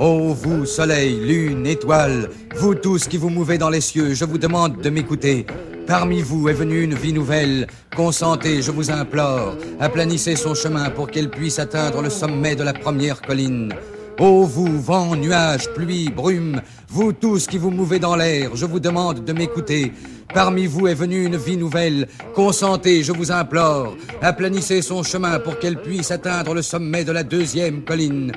[0.00, 4.38] Ô vous, soleil, lune, étoile, vous tous qui vous mouvez dans les cieux, je vous
[4.38, 5.44] demande de m'écouter.
[5.86, 7.66] Parmi vous est venue une vie nouvelle.
[7.94, 12.72] Consentez, je vous implore, aplanissez son chemin pour qu'elle puisse atteindre le sommet de la
[12.72, 13.74] première colline.
[14.18, 18.80] Ô vous, vent, nuages, pluie, brume, vous tous qui vous mouvez dans l'air, je vous
[18.80, 19.92] demande de m'écouter.
[20.32, 22.08] Parmi vous est venue une vie nouvelle.
[22.34, 27.22] Consentez, je vous implore, aplanissez son chemin pour qu'elle puisse atteindre le sommet de la
[27.22, 28.32] deuxième colline.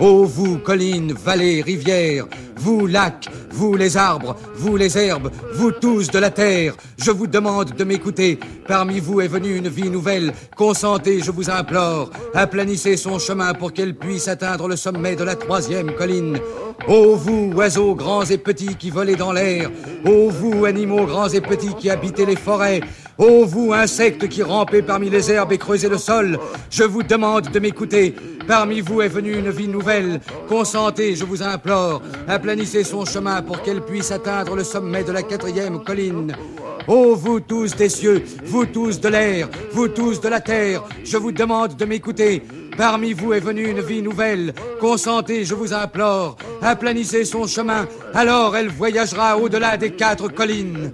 [0.00, 2.26] Ô vous, collines, vallées, rivières,
[2.56, 7.26] vous, lacs, vous, les arbres, vous, les herbes, vous tous de la terre, je vous
[7.26, 8.38] demande de m'écouter.
[8.68, 10.32] Parmi vous est venue une vie nouvelle.
[10.56, 15.34] Consentez, je vous implore, aplanissez son chemin pour qu'elle puisse atteindre le sommet de la
[15.34, 16.38] troisième colline.
[16.86, 19.68] Ô vous, oiseaux grands et petits qui volez dans l'air,
[20.06, 22.82] ô vous, animaux grands et petits qui habitez les forêts,
[23.18, 26.38] ô vous, insectes qui rampez parmi les herbes et creusez le sol,
[26.70, 28.14] je vous demande de m'écouter.
[28.46, 30.20] Parmi vous est venue une vie nouvelle.
[30.48, 35.22] Consentez, je vous implore, aplanissez son chemin pour qu'elle puisse atteindre le sommet de la
[35.22, 36.34] quatrième colline.
[36.86, 41.18] Ô vous tous des cieux, vous tous de l'air, vous tous de la terre, je
[41.18, 42.42] vous demande de m'écouter.
[42.78, 44.54] Parmi vous est venue une vie nouvelle.
[44.80, 50.92] Consentez, je vous implore, aplanissez son chemin, alors elle voyagera au-delà des quatre collines.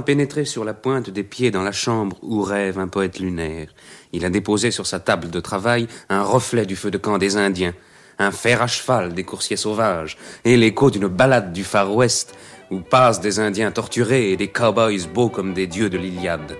[0.00, 3.68] A pénétré sur la pointe des pieds dans la chambre où rêve un poète lunaire.
[4.14, 7.36] Il a déposé sur sa table de travail un reflet du feu de camp des
[7.36, 7.74] Indiens,
[8.18, 12.34] un fer à cheval des coursiers sauvages, et l'écho d'une balade du Far West
[12.70, 16.56] où passent des Indiens torturés et des cowboys beaux comme des dieux de l'Iliade.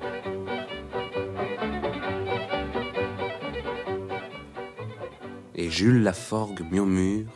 [5.55, 7.31] Et Jules Laforgue murmure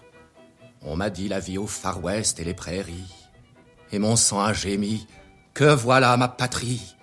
[0.83, 3.15] On m'a dit la vie au Far West et les prairies,
[3.91, 5.07] et mon sang a gémi
[5.55, 6.97] que voilà ma patrie,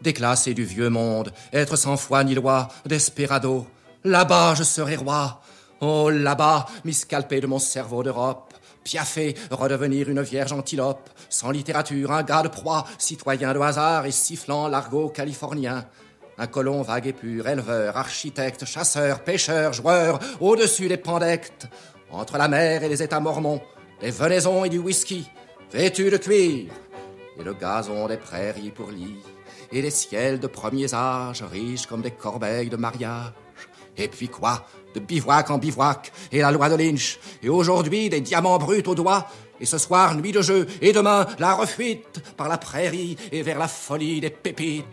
[0.00, 3.66] déclassée du vieux monde, être sans foi ni loi, desperado.
[4.02, 5.42] Là-bas je serai roi.
[5.80, 8.54] Oh, là-bas, m'y scalper de mon cerveau d'Europe.
[8.82, 14.10] Piaffer, redevenir une vierge antilope, sans littérature, un gars de proie, citoyen de hasard et
[14.10, 15.84] sifflant l'argot californien.
[16.38, 21.68] Un colon vague et pur, éleveur, architecte, chasseur, pêcheur, joueur, au-dessus des pandectes,
[22.10, 23.60] entre la mer et les États mormons,
[24.00, 25.28] des venaisons et du whisky,
[25.70, 26.72] vêtu de cuir,
[27.38, 29.22] et le gazon des prairies pour lit,
[29.70, 33.32] et les ciels de premiers âges, riches comme des corbeilles de mariage.
[33.96, 34.66] Et puis quoi?
[34.94, 38.94] De bivouac en bivouac, et la loi de Lynch, et aujourd'hui des diamants bruts aux
[38.94, 39.26] doigts,
[39.60, 43.58] et ce soir nuit de jeu, et demain la refuite par la prairie et vers
[43.58, 44.84] la folie des pépites.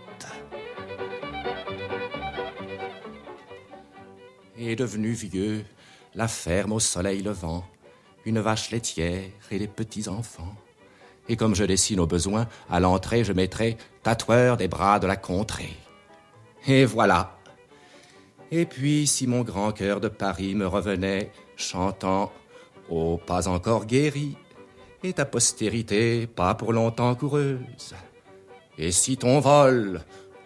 [4.57, 5.65] Et devenu vieux,
[6.15, 7.63] la ferme au soleil levant,
[8.25, 10.55] une vache laitière et des petits-enfants.
[11.27, 15.15] Et comme je dessine au besoin, à l'entrée je mettrai tatoueur des bras de la
[15.15, 15.75] contrée.
[16.67, 17.37] Et voilà.
[18.51, 22.31] Et puis si mon grand cœur de Paris me revenait, chantant
[22.89, 24.37] Oh, pas encore guéri,
[25.03, 27.95] et ta postérité pas pour longtemps coureuse.
[28.77, 30.01] Et si ton vol,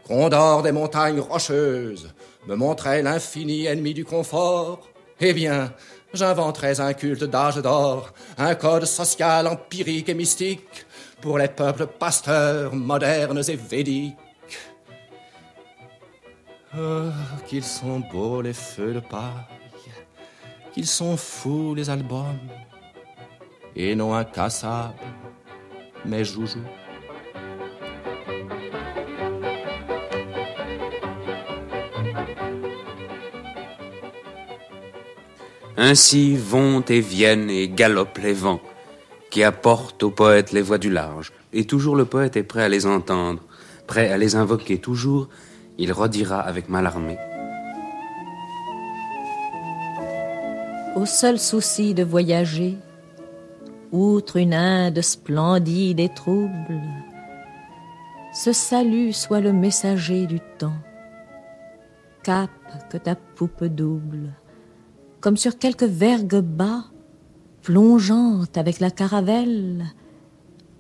[0.08, 2.14] condor des montagnes rocheuses,
[2.48, 4.88] me montrait l'infini ennemi du confort,
[5.20, 5.74] eh bien,
[6.14, 10.86] j'inventerais un culte d'âge d'or, un code social empirique et mystique
[11.22, 14.16] pour les peuples pasteurs modernes et védiques.
[16.78, 17.10] Oh,
[17.48, 19.48] qu'ils sont beaux les feux de paille,
[20.72, 22.48] qu'ils sont fous les albums,
[23.76, 24.94] et non incassables,
[26.06, 26.60] mes joujoux.
[35.82, 38.60] Ainsi vont et viennent et galopent les vents,
[39.32, 41.32] qui apportent aux poètes les voix du large.
[41.54, 43.42] Et toujours le poète est prêt à les entendre,
[43.88, 44.80] prêt à les invoquer.
[44.80, 45.30] Toujours,
[45.78, 47.18] il redira avec Malarmé.
[50.98, 52.76] Au seul souci de voyager,
[53.94, 56.82] outre une Inde splendide et trouble,
[58.34, 60.82] ce salut soit le messager du temps.
[62.22, 62.50] Cap
[62.90, 64.34] que ta poupe double
[65.22, 66.86] comme sur quelque vergue bas,
[67.62, 69.86] plongeante avec la caravelle,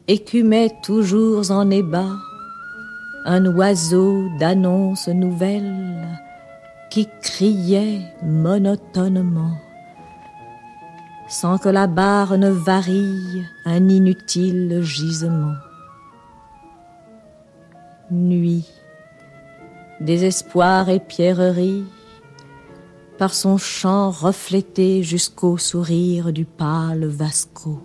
[0.07, 2.17] écumait toujours en ébats
[3.25, 6.07] un oiseau d'annonce nouvelle
[6.89, 9.53] qui criait monotonement,
[11.27, 15.53] sans que la barre ne varie un inutile gisement.
[18.09, 18.67] Nuit,
[19.99, 21.85] désespoir et pierrerie,
[23.19, 27.83] par son chant reflété jusqu'au sourire du pâle Vasco.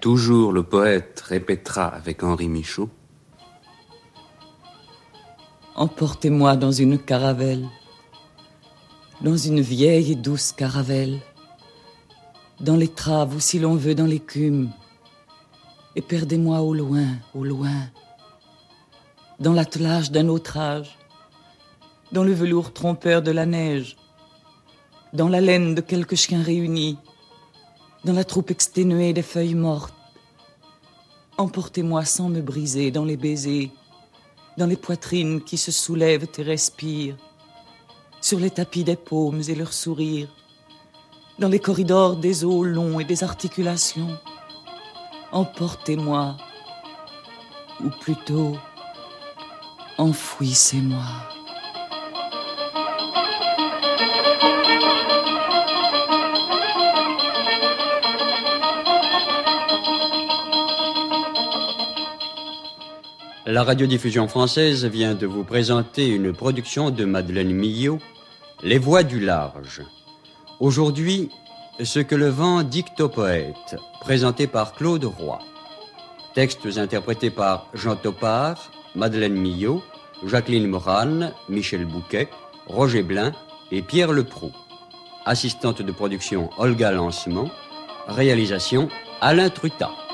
[0.00, 2.88] Toujours le poète répétera avec Henri Michaud.
[5.76, 7.68] Emportez-moi dans une caravelle,
[9.20, 11.20] dans une vieille et douce caravelle
[12.60, 14.70] dans les traves ou si l'on veut dans l'écume,
[15.94, 17.88] et perdez-moi au loin, au loin,
[19.40, 20.98] dans l'attelage d'un autre âge,
[22.12, 23.96] dans le velours trompeur de la neige,
[25.12, 26.98] dans la laine de quelques chiens réunis,
[28.04, 29.94] dans la troupe exténuée des feuilles mortes.
[31.38, 33.70] Emportez-moi sans me briser dans les baisers,
[34.56, 37.16] dans les poitrines qui se soulèvent et respirent,
[38.22, 40.28] sur les tapis des paumes et leurs sourires,
[41.38, 44.18] dans les corridors des os longs et des articulations.
[45.32, 46.36] Emportez-moi,
[47.84, 48.56] ou plutôt,
[49.98, 51.04] enfouissez-moi.
[63.48, 67.98] La radiodiffusion française vient de vous présenter une production de Madeleine Millot,
[68.62, 69.82] Les Voix du Large.
[70.58, 71.28] Aujourd'hui,
[71.84, 75.38] ce que le vent dicte au poète, présenté par Claude Roy.
[76.32, 79.82] Textes interprétés par Jean Topard, Madeleine Millot,
[80.24, 82.30] Jacqueline Moran, Michel Bouquet,
[82.66, 83.32] Roger Blin
[83.70, 84.52] et Pierre Leproux.
[85.26, 87.50] Assistante de production Olga Lancement.
[88.08, 88.88] Réalisation
[89.20, 90.05] Alain Trutat.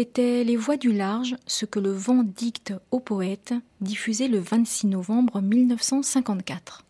[0.00, 4.86] C'était Les Voix du Large, ce que le vent dicte aux poètes, diffusé le 26
[4.86, 6.86] novembre 1954.